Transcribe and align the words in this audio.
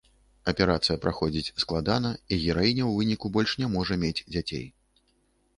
Аперацыя 0.51 1.01
праходзіць 1.03 1.53
складана, 1.63 2.11
і 2.31 2.41
гераіня 2.45 2.83
ў 2.87 2.91
выніку 2.97 3.25
больш 3.37 3.55
не 3.65 3.71
можа 3.75 3.99
мець 4.07 4.19
дзяцей. 4.33 4.65